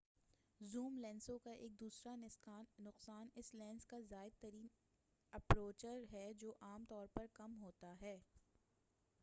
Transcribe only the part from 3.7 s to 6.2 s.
کا زائد ترین اپرچر رفتار